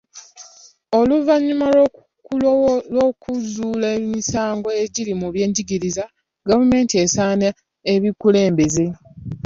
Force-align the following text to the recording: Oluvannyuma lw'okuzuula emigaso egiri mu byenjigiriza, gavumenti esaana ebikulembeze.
Oluvannyuma 0.99 1.65
lw'okuzuula 2.93 3.87
emigaso 3.97 4.69
egiri 4.83 5.13
mu 5.21 5.27
byenjigiriza, 5.33 6.03
gavumenti 6.47 6.93
esaana 7.05 7.49
ebikulembeze. 7.93 8.85